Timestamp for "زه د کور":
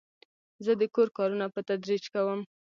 0.65-1.07